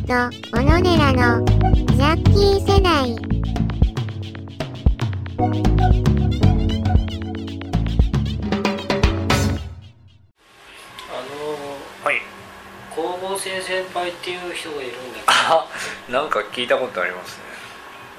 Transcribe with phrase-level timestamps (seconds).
[0.00, 0.12] グと
[0.52, 3.16] 小野寺のジャッキー世代。
[11.08, 11.38] あの
[12.04, 12.20] はい。
[12.90, 15.66] 光合成先輩っていう人がいるんだけあ
[16.10, 17.44] なんか聞いたことありますね。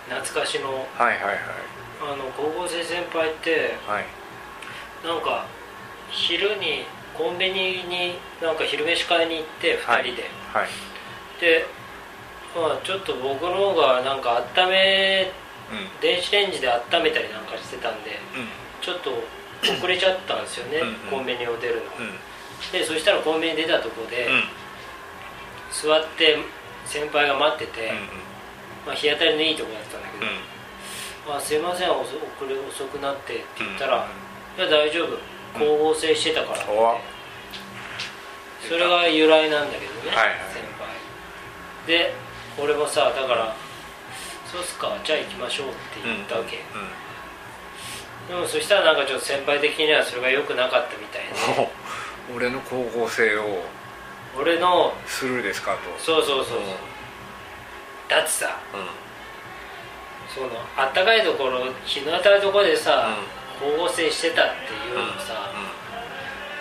[0.10, 0.70] ど懐かしの。
[0.70, 1.38] はいはいはい。
[2.02, 4.06] あの光合成先輩ってはい。
[5.06, 5.46] なんか
[6.10, 6.86] 昼に
[7.16, 10.97] コンビニになんか昼飯買いに行って2人で、はい
[11.40, 11.66] で、
[12.56, 15.32] まあ、ちょっと僕の方がなんか温め
[15.70, 16.02] うん。
[16.02, 18.48] 電子レンジで温めたりなんかしてたんでうん。
[18.82, 19.12] ちょっと
[19.62, 20.96] 遅れちゃったんですよねうんうん。
[21.12, 22.72] コンビニを出るのうん。
[22.72, 24.44] でそしたらコンビニ出たとこで、うん。
[25.72, 26.38] 座って
[26.86, 27.98] 先輩が待ってて、うん
[28.88, 30.32] まあ、日当たりのいいとこだったんだけど
[31.34, 34.08] うん「あすいません遅遅れ遅くなって」って言ったら
[34.58, 34.64] 「うん。
[34.64, 35.18] いや大丈夫。
[35.54, 36.98] 光合成してたから」って、お
[38.68, 40.38] それが由来なんだけどね、はいはい
[41.88, 42.14] で
[42.60, 43.56] 俺もさだから
[44.46, 46.58] 「そうっすかじゃあ行きましょう」って言ったわけ、
[48.28, 51.64] でもそしたらなんかちょっと先輩的にはそれが良くなかったみたいで。
[51.64, 53.64] う ん俺の光合成を。
[54.38, 55.80] 俺のするですかと。
[55.98, 56.58] そうそうそうそう。
[56.58, 56.66] うん。
[58.10, 59.08] だってさうん。
[60.28, 63.16] そのあったかいところ日の当たるところでさ、
[63.60, 65.52] 光合成してたっていうのさ、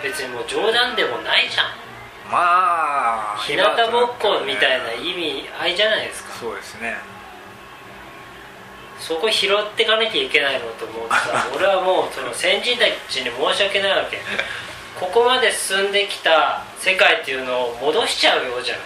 [0.01, 1.86] 別にもう冗談でもないじゃん
[2.31, 6.33] まあ日向ぼっこみたいなな意味合いじゃないですか。
[6.33, 6.95] そうですね。
[8.99, 14.19] そこ拾ってかなきゃいけないのと思うとさ俺はもうその先人たちに申し訳ないわけ。
[14.99, 18.83] ここまで進んできた世界っていうのを戻しちゃうようじゃない。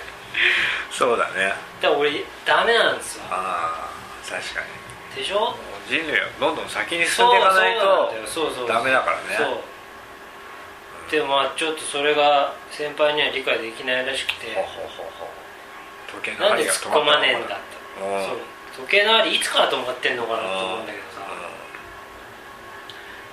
[0.92, 1.54] そうだね。
[1.82, 3.26] だから俺ダメなんですわ。
[3.32, 4.62] ああ確か
[5.16, 5.24] に。
[5.24, 5.56] でしょ？
[5.88, 8.68] 人類はどんどん先に進んでいかないとそうそうそう。
[8.68, 9.24] ダメだからね。
[9.38, 9.64] そう
[11.12, 14.56] でもまあちょっとそれが先輩には理解できないらしくて。
[16.12, 18.38] 時計のなんで突っ込まねえんだ止とうんそう。
[18.88, 21.22] 時計の針いつから止まってんのかなと思うんだけどさ。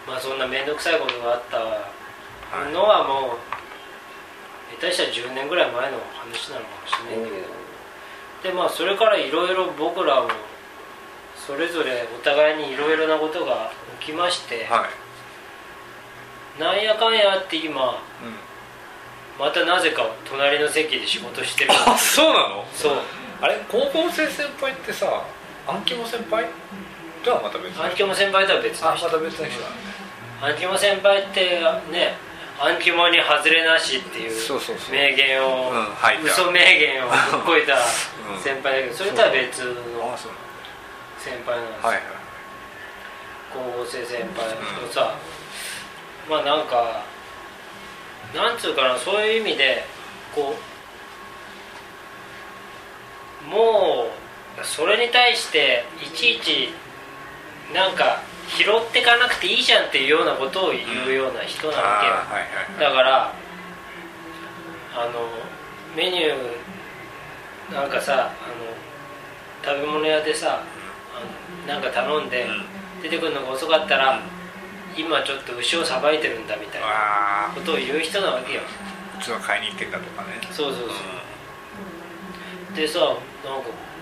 [0.07, 1.59] まあそんな面倒くさいことがあった
[2.71, 8.51] のはもう下手したら10年ぐらい前の話なのかもしれないんだけど。
[8.51, 10.31] でまあそれからいろいろ僕らも
[11.35, 14.91] それぞれお互いにいろいろなことが起きまして、はい、
[16.59, 18.35] なんやかんやって今うん、
[19.39, 22.65] またなぜか隣の席で仕事してるあそうなの？
[22.75, 22.93] そう。
[23.41, 23.57] あれ？
[23.71, 25.25] 高校生先輩ってさ
[25.67, 26.47] アンキモ先輩？
[27.25, 29.07] とはまた別のアンキモ先輩とは別の人。
[29.07, 29.69] あまた別の人だ。
[29.69, 29.75] ね
[30.43, 31.61] アンキモ先輩って
[31.91, 32.15] ね
[32.61, 34.33] アンキモに外れなしっていう
[34.91, 35.71] 名言を、
[36.25, 37.79] 嘘名言をぶっこいたう
[38.35, 38.43] ん。
[38.43, 40.19] 先輩だけどそれとは別の
[41.19, 42.05] 先輩なんですよ、はいはい
[43.49, 44.53] 高校生先輩
[44.87, 45.17] とさ、
[46.29, 47.05] まあなんか
[48.35, 49.85] なんつうかなそういう意味で
[50.35, 50.55] こ
[53.47, 54.07] うも
[54.61, 56.69] うそれに対していちいち
[57.73, 62.47] なんか拾ってかなくていいじゃんっていうようなことを言うような人なわけよ、あーはいは
[62.79, 63.35] いだから
[64.97, 65.29] あの
[65.97, 70.63] メニューなんかさあの食べ物屋でさ
[71.15, 72.47] あのなんか頼んで、
[73.03, 74.23] 出てくるのが遅かったら、
[74.99, 77.53] 今ちょっと牛をさばいてるんだみたいなあ。
[77.55, 78.63] ことを言う人なわけよ。
[79.17, 80.41] あ器買いに行ってんだとかね。
[80.51, 80.95] そうそうそ
[82.73, 83.19] う、でさなんか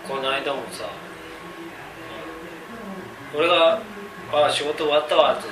[0.08, 0.88] この間もさ
[3.34, 3.80] 俺が
[4.32, 5.48] 「あ仕事終わったわ」ってさ、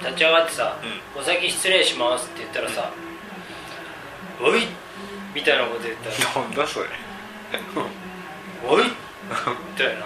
[0.00, 0.76] 立ち上がってさ、
[1.16, 2.90] お先失礼します」って言ったらさ
[4.42, 4.66] 「おい!」
[5.34, 6.10] みたいなこと言った
[6.40, 6.86] らなんだそれ
[8.68, 8.90] 「おい!」み
[9.76, 10.04] たいな。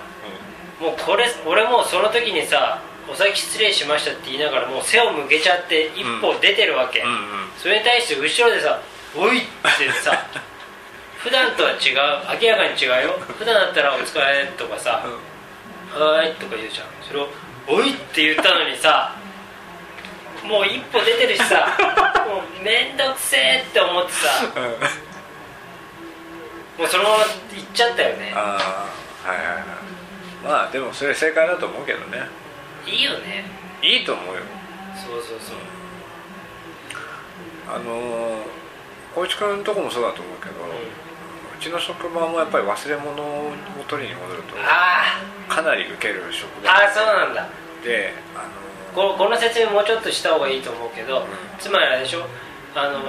[0.80, 7.10] もうこれ俺もうその時にさ「お先失礼しました」って言いながらもう背を向けちゃって一歩出てるわけ、うん。
[7.10, 8.80] うんそれに対して後ろでさ
[9.14, 10.26] 「おい!」ってさ
[11.18, 11.76] 普段とは違う
[12.40, 15.02] 明らかに違うよ普段だったら「お疲れ」とかさ
[15.94, 16.86] 「はーい」とか言うじゃん。
[17.06, 17.28] それを
[17.68, 19.12] 「おい!」って言ったのにさ
[20.42, 21.68] もう一歩出てるしさ
[22.26, 24.28] もう面倒くせえって思ってさ
[26.78, 27.26] もうそのまま行っ
[27.74, 28.32] ちゃったよね。
[28.34, 28.86] あ
[29.26, 29.64] あはいはいはい。
[30.42, 32.26] まあでもそれ正解だと思うけどね
[32.86, 33.44] いいよね。
[33.82, 34.42] いいと思うよ。
[34.94, 35.56] そうそうそう。
[37.68, 38.42] あの
[39.14, 43.52] 光一君のとこもそうだと思うけど、うちの職場もやっぱり忘れ物を
[43.86, 46.72] 取りに戻るとあかなり受ける職ー場。
[46.72, 47.48] あーそうなんだ。
[47.84, 48.48] であ
[48.94, 51.24] ここの説明もうちょっとした方がいいと思うけど、ん。
[51.58, 52.26] つまりあれでしょ？
[52.74, 53.00] あの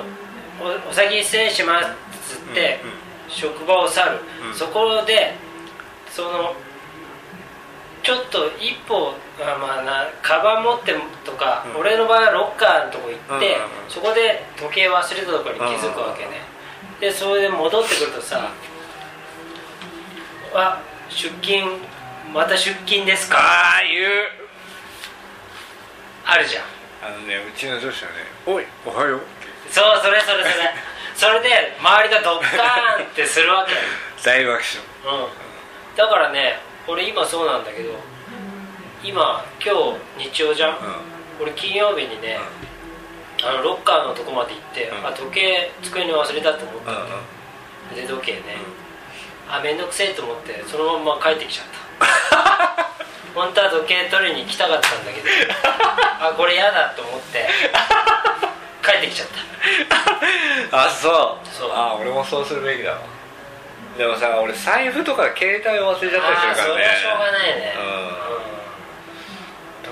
[0.59, 2.95] おお先失礼しますっつって、うんうん。
[3.29, 4.53] 職場を去る、うん。
[4.53, 5.33] そこで
[6.09, 6.53] その
[8.03, 10.93] ちょっと一歩あまあなカバン持って
[11.25, 11.81] とか、うん。
[11.81, 13.57] 俺の場合はロッカーのとこ行って、
[13.89, 16.41] そこで時計忘れたところに気づくわけね、
[16.99, 18.51] でそれで戻ってくるとさ
[20.53, 21.77] あ出勤
[22.33, 23.37] また出勤ですか？
[23.37, 24.11] ああ言う。
[26.25, 26.63] あるじゃん。
[27.03, 29.21] あのねうちの上司はね「おいおはよう」
[29.71, 30.73] そうそれそれそれ。
[31.15, 33.73] それで周りがドッカーンってするわけ
[34.23, 34.61] 大爆
[35.03, 35.17] 笑。
[35.19, 35.95] うん。
[35.95, 37.93] だからね俺今そうなんだけど
[39.03, 41.41] 今今日日曜じゃん、うん。
[41.41, 42.37] 俺金曜日にね、
[43.43, 45.07] あのロッカーのとこまで行って、うん。
[45.07, 47.97] あ時計机に忘れたと思ったうんうん。
[47.97, 48.61] 腕時計ね、
[49.49, 52.93] あ面倒くせえと思ってそのまま帰ってきちゃった。
[53.33, 55.27] 本当は時計取りに来たかったんだけど
[56.19, 57.49] あこれ嫌だと思って
[58.83, 59.27] 帰ってきちゃっ
[60.69, 60.77] た。
[60.85, 61.47] あそう。
[61.47, 61.71] そう。
[61.73, 62.97] あ俺もそうするべきだわ。
[63.97, 66.71] でもさ俺財布とか携帯忘れちゃったりするからね。
[66.71, 67.75] それはしょうがないね。
[67.77, 68.30] うん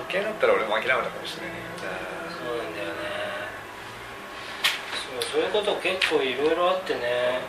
[0.09, 1.85] うん時計だったら俺も諦めたかもしれないそ
[2.49, 3.53] うなんだよね。
[5.21, 7.39] そうそういうこと結構いろいろあってね。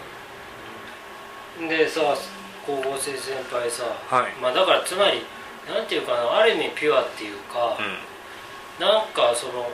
[1.69, 2.01] でさ
[2.67, 4.33] 高校生先輩さ、はい。
[4.41, 5.25] まあだからつまり
[5.67, 7.79] なんていうかなある意味ピュアっていうか、
[8.79, 9.71] なんかその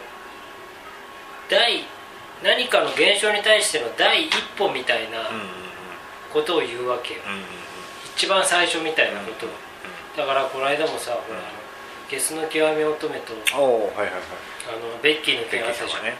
[1.50, 1.84] 第
[2.42, 5.46] 何かの現象に対しての第一歩みたいなうんうん
[6.32, 7.40] ことを言うわけよ、うんうん
[8.16, 9.50] 一番最初みたいなことを、
[10.16, 11.48] だからこの間もさ、ほらあの
[12.10, 16.14] ゲスの極み乙女とあのベッキーの件あったじゃね。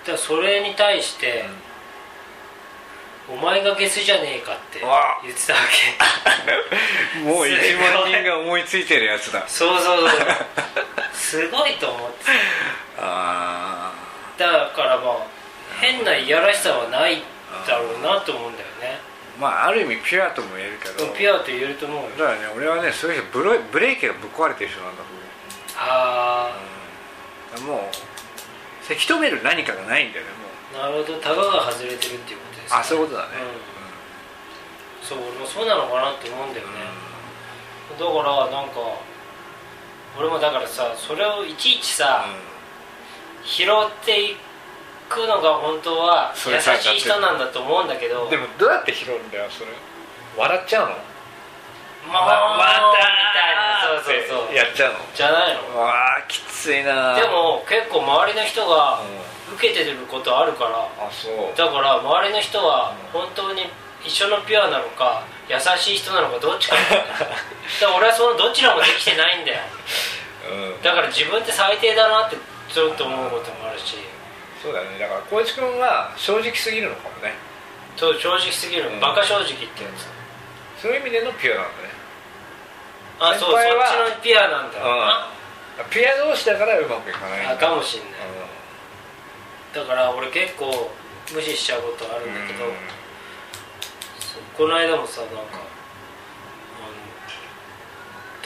[0.00, 1.44] だからそれに対して、
[3.28, 5.58] お前がゲスじゃねえかって言ってたわ
[7.14, 7.20] け。
[7.20, 9.44] う んもう1万人が思いついてるやつだ。
[9.46, 10.20] そうそうそう。
[11.14, 12.16] すごいと思って
[12.98, 13.92] あ
[14.36, 15.16] だからまあ
[15.80, 17.22] 変ないやらしさはない
[17.66, 18.72] だろうなと思うんだよね。
[18.79, 18.79] ー
[19.40, 21.10] まあある意味ピュアとも言えるけど。
[21.14, 22.10] ピュアと言えると思うよ。
[22.10, 25.08] だからね俺はねそういう人ブロブレーキがぶっ壊れてる人なんだと
[25.78, 26.56] あ
[27.56, 27.94] 思うもう
[28.84, 30.30] せき止める何かがないんだよね
[30.78, 30.84] もう。
[30.84, 31.18] あなるほど。
[31.20, 32.78] タガが外れてるっていうことですね。
[32.78, 36.72] あそういうことだね、うん、そう俺もそうなのかなって思うんだよね、
[37.98, 38.78] だからなんか
[40.18, 42.26] 俺もだからさそれをいちいちさ、
[43.44, 43.66] 拾っ
[44.04, 44.49] ていく
[45.26, 49.70] のが本当は優しい人なんだと思うんだけどでもどうやって拾うんだよそれ。
[50.36, 50.94] 笑っちゃうの？
[52.06, 54.54] まあみたいなそうそうそう。
[54.54, 54.98] やっちゃうの？
[55.14, 55.80] じゃないの？
[55.80, 57.14] わあきついな。
[57.14, 59.30] でも結構周りの人がうん。
[59.54, 60.78] 受けてることあるから。
[60.78, 61.56] あそう。
[61.58, 63.66] だから周りの人は本当に
[64.04, 66.76] 一緒のピュアなのか優しい人なのかどっちか。
[66.86, 67.26] だか
[67.82, 69.58] ら俺はそのどちらもできてないんだよ。
[70.52, 70.82] うん。
[70.82, 72.36] だから自分って最低だなって
[72.72, 73.96] ちょっと思うこともあるし
[74.62, 74.98] そうだね。
[74.98, 77.32] だから光一君は正直すぎるのかもね。
[77.96, 79.00] そう正直すぎる、うん。
[79.00, 80.08] バカ正直ってやつ。
[80.80, 82.00] そういう意味でのピュアなんだね。
[83.20, 84.78] あそうそっちのピュアなんだ。
[84.80, 85.28] ろうな、
[85.90, 87.46] ピュア同士だからうまくいかない。
[87.46, 88.08] あかもしんない、
[89.72, 90.90] うだから俺結構
[91.32, 92.72] 無視しちゃうことあるんだけど、うん。
[94.56, 95.60] この間もさなんか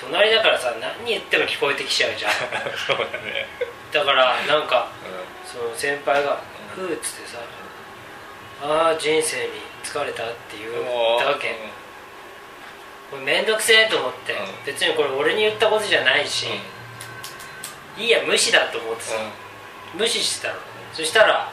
[0.00, 2.32] 隣だからさ何言っても聞こえてきちゃうじゃん。
[2.86, 3.46] そうだね。
[3.92, 5.23] だからなんかう
[5.54, 6.42] その先輩が
[6.74, 7.38] 「ふう」っつってさ
[8.60, 9.52] 「ああ人生に
[9.84, 11.54] 疲れた」って言ったわけ。
[13.10, 14.64] これ面倒くせえと思って、うん。
[14.66, 16.48] 別にこれ俺に言ったことじゃないし、
[17.96, 19.16] いいや無視だと思ってさ、
[19.92, 20.58] 無視してたの。
[20.92, 21.52] そしたら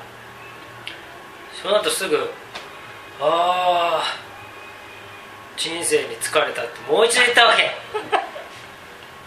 [1.61, 2.31] その後すぐ
[3.21, 4.17] 「ああ
[5.57, 7.75] 人生に疲れた」ってもう一度言ったわけ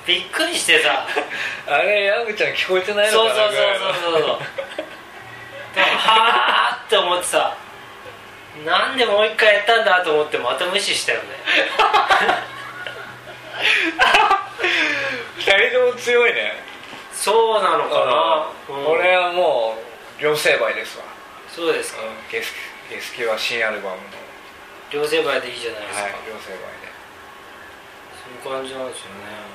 [0.06, 1.06] びっくりしてさ。
[1.66, 4.23] あれヤングちゃん聞こえてないそうそうそうのかなぐらいのそうそうそう。
[4.23, 7.56] でもはあって思ってさ。
[8.64, 11.26] なんでもう一回やったんだと思ってまた無視したよね。
[15.37, 16.52] 二人とも強いね。
[17.12, 18.04] そうなのか
[18.68, 18.87] な、うん。
[18.87, 19.75] 俺はも
[20.18, 21.04] う両成敗ですわ。
[21.49, 22.02] そうですか。
[22.30, 22.52] ゲス
[22.90, 24.02] ゲスケは新アルバムの。
[24.92, 26.58] 両成敗でいいじゃないですか、はい両成敗
[28.25, 29.53] そういう感じなんですよね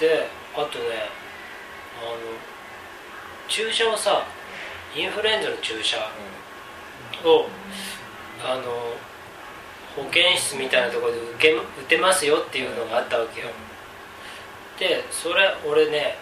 [0.00, 1.08] であとね
[2.00, 2.16] あの
[3.48, 4.24] 注射をさ
[4.94, 5.96] インフルエンザの注射
[7.24, 7.46] を
[8.44, 8.62] あの
[9.96, 13.48] 保健室みたいなところで受け打てますよっていうのがあったわけよ。
[14.78, 16.16] でそれ俺ね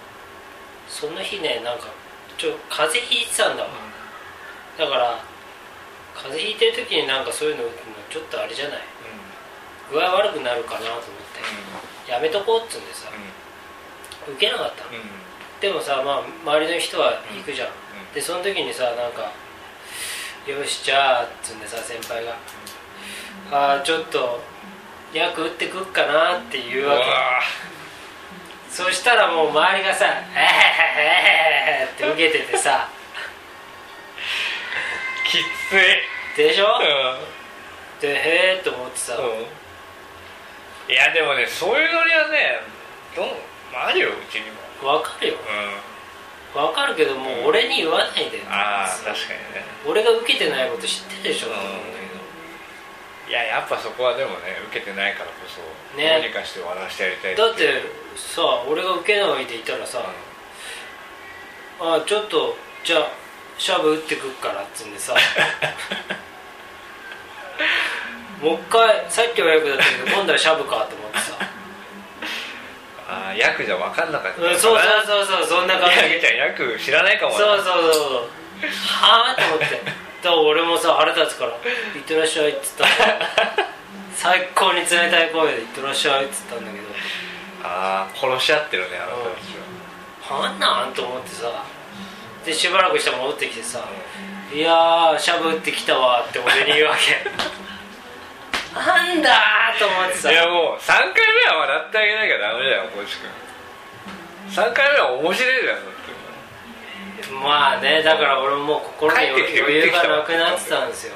[0.89, 1.87] その日ねなんか
[2.39, 3.69] ちょ風邪ひいてたんだわ。
[4.79, 5.19] だから
[6.15, 7.75] 風邪ひいてる時になんかそういうの打つの
[8.11, 8.79] ちょっとあれじゃない？
[9.91, 11.03] 具合悪くなるかなと思っ
[12.07, 12.11] て。
[12.11, 13.09] やめとこうっつうんでさ
[14.29, 14.85] 受けなかった。
[14.85, 14.91] の
[15.61, 17.69] でもさ、まあ、周りの人は行くじゃん、
[18.15, 19.31] でその時にさなんか
[20.47, 22.37] 「よしじゃあ」っつうんでさ先輩が
[23.51, 24.43] 「ああちょっと
[25.13, 27.05] 薬打ってくっかな」って言うわけ。
[28.71, 30.47] そしたらもう周りがさ「えへへ
[31.79, 32.89] へへ」って受けててさ。
[35.31, 35.45] きつい。
[36.37, 36.67] でしょ？
[38.01, 40.93] でへえと思ってさ、うん。
[40.93, 42.61] いやでもねそういうノリはね
[43.17, 43.29] どん
[43.75, 44.89] あるようちにも。
[44.89, 45.35] わかるよ。
[45.35, 46.63] うん。
[46.63, 49.65] わかるけどもう俺に言わないでああ確かにね。
[49.87, 51.55] 俺が受けてないこと知ってるでしょ、うん。
[51.55, 51.83] と思うんだ
[53.27, 55.61] けいややっぱそこはでもね受けてないからこそ
[55.99, 56.09] ね。
[56.11, 57.83] どうにかして笑わしてやりたいどだって
[58.15, 59.99] さ俺が受けないでいたらさ、
[61.81, 62.55] あちょっと
[62.85, 63.09] じゃあ
[63.59, 65.17] シャブ打ってくっからっつうんでさ。
[68.43, 71.33] もう一回さっきはヤクだったけど今度はシャブかと思ってさ、
[73.09, 75.97] ああヤクじゃ分かんなかったうん、そうそうそうそうそんな感じ。
[75.97, 77.39] ヤクちゃんヤク知らないかもな。
[77.39, 77.93] そうそうそう。
[77.93, 78.69] そう
[79.03, 79.65] はあと思って。
[80.25, 81.51] だから俺もさ腹立つから
[81.95, 83.29] 「いってらっしゃい」っつったんだ
[84.17, 86.85] 最高に冷たい声で「いってらっしゃい」っつったんだけど。
[87.63, 90.49] ああ殺し合ってるねあなたたちは。
[90.49, 90.59] なん。
[90.59, 91.51] なんと思ってさ。
[92.45, 93.81] でしばらくしたら戻ってきてさ
[94.53, 97.31] 「いやーシャブ打ってきたわ」って俺に言うわけ
[98.75, 103.31] なんだーと思ってさいやもう3回目は笑ってあげなきゃダメだよ小石君。
[104.51, 111.15] 3回目は面白いじゃんだってまあねだから俺も心に余裕がなくなってたんですよ。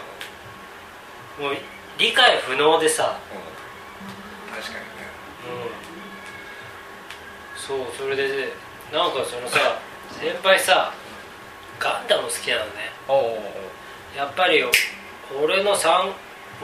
[1.40, 1.56] もう
[1.98, 3.18] 理解不能でさ。
[3.32, 4.54] うん。
[4.54, 4.90] 確かにね。
[5.46, 5.58] う
[7.58, 7.60] ん。
[7.60, 8.52] そうそれでね
[8.92, 9.78] なんかそのさ
[10.10, 10.92] 先輩さ
[11.78, 12.92] ガンダム好きなのね。
[14.16, 14.64] やっぱり
[15.42, 16.12] 俺の3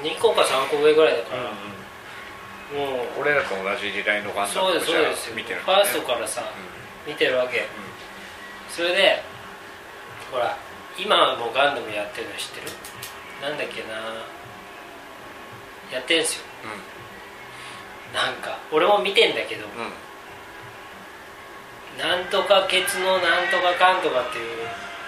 [0.03, 3.21] 2個か3個上ぐらいだから、もう。
[3.21, 6.43] 俺らと同じ時代のガンダそうです見てるファーストからさ、
[7.07, 7.67] 見てるわけ、
[8.69, 9.23] それで
[10.33, 10.57] ほら
[10.99, 12.67] 今はもうガンダムやってるの知ってる？
[13.43, 13.95] なんだっけな。
[15.93, 16.45] やってんすよ。
[18.13, 19.71] なんか俺も見てんだけど、うん。
[19.71, 19.93] うん
[21.95, 24.67] なんとかケツのなんとかかんとかっていう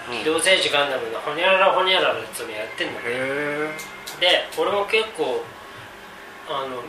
[0.09, 0.23] うん。
[0.23, 2.93] 機動戦士ガンダムのホニャララホニャララってのやってんの。
[2.93, 5.43] ねへえで俺も結構
[6.49, 6.81] あの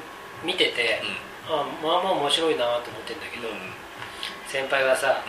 [0.45, 1.03] 見てて、
[1.49, 3.49] あまあまあ面白いなと思ってんだけど、
[4.47, 5.25] 先輩がさ、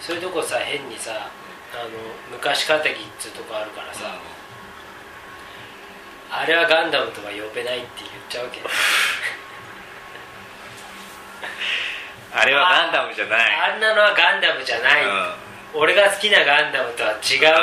[0.00, 1.30] そういうとこさ変にさ
[1.74, 1.90] あの
[2.30, 4.18] 昔かたぎっつうとこあるからさ、
[6.30, 8.60] あれはガンダムとは呼べないって言っちゃうわけ。
[12.34, 13.40] あれはガンダムじゃない。
[13.74, 15.04] あんなのはガンダムじゃない、
[15.74, 17.54] 俺が好きなガンダムとは違うみたいな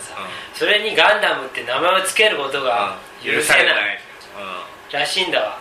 [0.00, 0.26] さ、うん。
[0.52, 3.64] それにガンダムって名前を付けることが許せない。
[3.64, 4.98] うん。
[4.98, 5.58] らしいんだわ、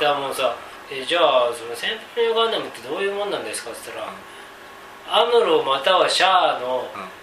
[0.00, 0.56] だからもうさ
[0.90, 7.16] えじゃあその先輩のガンダムってどういうもんなんですかって言ったら、アムロまたはシャアのうん。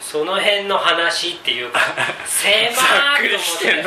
[0.00, 1.80] その辺の話っていうか
[2.28, 2.82] 狭ーざ
[3.14, 3.82] っくりくと思って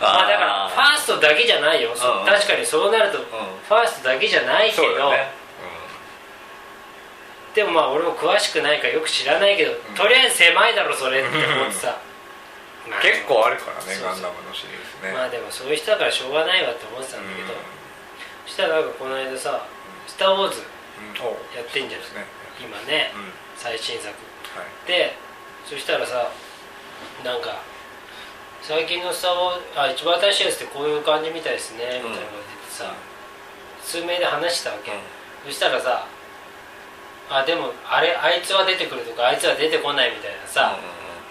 [0.00, 2.24] まあだからファーストだけじゃないよ、そううん。
[2.24, 5.12] 確かにそうなると、ファーストだけじゃないけど、
[7.54, 11.96] でもまあ俺も詳しくないからよく知らないけど、とりあえず狭いだろそれって思ってさ、まあ
[13.02, 15.12] 結構あるからねガンダムのシリーズね。
[15.12, 17.64] まあでもそういう人だからしょうがないわって思ってたんだけど、うん。
[18.46, 19.66] そしたらなんかこの間さ
[20.06, 21.26] 「スター・ウォーズうん。
[21.26, 22.26] おう」やってんじゃないですね。
[22.60, 23.32] 今ね、うん。
[23.56, 24.08] 最新作。
[24.08, 24.12] は
[24.62, 24.88] い。
[24.88, 25.16] で
[25.64, 26.30] そしたらさ
[27.24, 27.62] なんか
[28.60, 32.92] 最近の「スター・ウォーズ」あ一番新しいやつってこういう感じみたいですねみたいなこと言ってさ、
[33.82, 34.92] 数名で話してたわけ、
[35.46, 36.06] そしたらさ
[37.30, 40.78] あでもあれあいつは出てくるとかあいつは出てこないみたいなさ、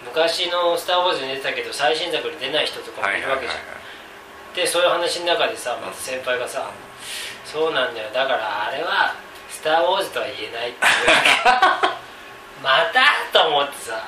[0.04, 6.70] 昔の「スター・ウォーズ」に出てたけど最新作に出ない人とかもはいいるわけじゃん、でそういう話の中でさまた先輩がさ
[7.44, 8.08] 「そうなんだよ。
[8.12, 9.14] だからあれは
[9.50, 11.54] 「スター・ウォーズ」とは言えない」って言う。
[11.54, 12.04] わ け
[12.62, 14.00] またと思ってさ。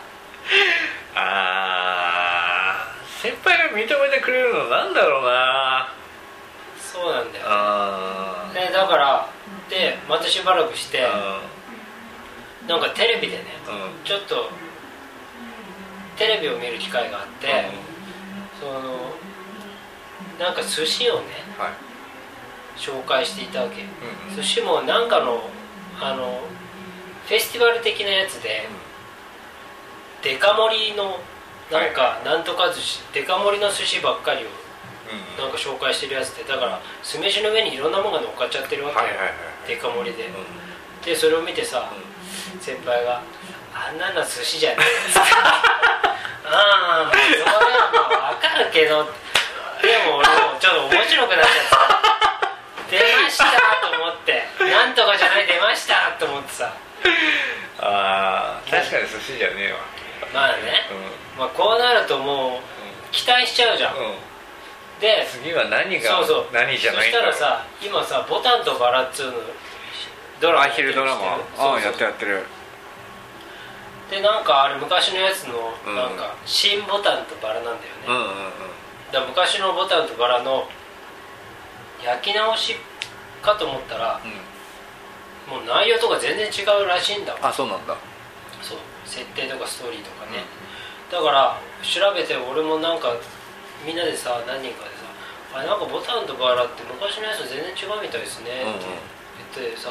[1.14, 3.22] あー。
[3.22, 5.88] 先輩が認めてくれるのなんだろうな。
[6.96, 9.28] そうなんだよあでだから
[9.68, 11.06] でまたしばらくして
[12.66, 14.04] なんかテレビでねうん。
[14.04, 14.48] ちょっと
[16.16, 17.48] テレビを見る機会があって、
[18.60, 18.96] その
[20.38, 21.26] なんか寿司をね
[21.58, 21.72] はい。
[22.78, 23.84] 紹介していたわけ、う
[24.32, 25.48] ん寿司もなんかの
[25.98, 26.42] あの
[27.26, 28.68] フェスティバル的なやつで、
[30.22, 31.18] デカ盛りの
[31.72, 38.98] なんか、なんとか寿司デカ盛りの寿司ばっかりをうんなんか紹介してるやつでだから酢飯の上にいろんなものが乗っかっちゃってるわけ。
[38.98, 39.34] よ、はいはいはいはい。
[39.68, 40.32] デカ盛りで、うん
[41.04, 41.92] でそれを見てさ、
[42.60, 43.22] 先輩が
[43.72, 44.82] 「あんなの寿司じゃねえ」
[45.16, 45.75] ああ
[46.50, 47.60] まあそれは
[47.92, 49.04] まあ分かるけど
[49.82, 51.76] でも俺もちょっと面白くなっちゃ
[52.86, 53.44] って出ました
[53.82, 56.52] と思ってなんとかじゃない出ましたと思って。
[56.52, 56.72] さ
[57.78, 59.78] ああ確かに寿司じゃねえわ。
[60.32, 60.88] まあね、
[61.38, 62.60] まあ、こうなるともう
[63.12, 64.14] 期待しちゃうじゃん、うん、うん、
[64.98, 66.54] で次は何がそうそう。
[66.54, 67.32] 何じゃないんだろう。
[67.32, 69.32] そしたらさ今さ「ボタンとバラ」っつうの
[70.40, 71.38] ドラマアヒルドラマ。
[71.58, 72.46] ああやってるやってる
[74.10, 75.96] でなんかあれ昔のやつのうん。
[75.96, 78.52] なんか「新ボタンとバラ」なんだよね、うんうんうん。
[79.12, 80.68] だ昔のボタンとバラの
[82.04, 82.76] 焼き直し
[83.42, 85.54] かと思ったらうん。
[85.54, 87.94] もう内容とか全然違うらしいんだわあそうなんだ。
[88.62, 88.78] そう。
[89.04, 90.42] 設定とかストーリーとかね、
[91.12, 93.14] だから調べて俺もなんか
[93.86, 95.06] みんなでさ何人かでさ
[95.54, 98.86] 「あれなんかボタンとバラって昔のやつと全然違うみたいですね」って
[99.54, 99.90] 言ってさ、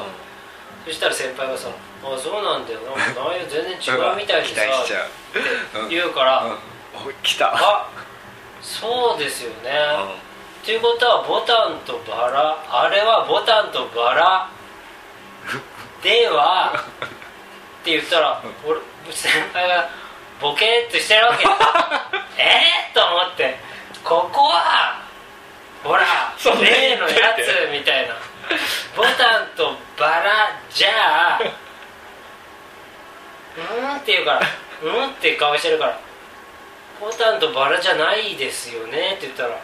[0.85, 1.69] そしたら先輩がさ
[2.03, 2.79] 「あそうなんだよ。
[2.81, 4.93] なんか 内容全然違うみたいでさ」って
[5.89, 6.57] 言うから「うん。
[7.07, 7.53] お来た。
[7.55, 7.87] あ
[8.61, 9.71] そうですよね」
[10.61, 14.47] っていうことはボタンとバラあれはボタンとバラ
[16.01, 18.79] ではって言ったら俺
[19.11, 19.89] 先輩が
[20.41, 21.43] ボケーっとしてるわけ
[22.41, 22.89] え？
[22.89, 23.57] っと思って
[24.03, 24.99] ここは
[25.83, 26.03] ほら
[26.61, 28.15] 例のやつみたいな
[28.95, 31.39] ボタンとバラじゃあ
[33.57, 34.41] うーんって言うから
[34.85, 35.99] うんって顔してるから
[37.01, 39.57] ボタンとバラじゃないですよねって言ったら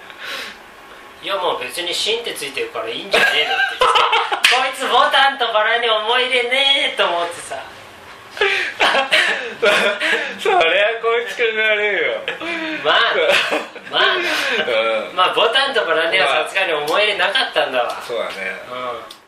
[1.21, 4.01] いやもう別に芯ってついてるからいいんじゃねえのって言って
[4.50, 7.62] こいつボタンとバラに思い入れねえと思ってさ。
[10.41, 10.62] それは
[11.01, 12.19] こいつくんが悪いよ。
[12.83, 12.95] まあ
[13.91, 15.15] まあうん。
[15.15, 18.01] まあボタンとバラにはさすがに思い入れなかったんだわ。
[18.01, 18.31] そうだね。
[18.71, 19.20] うん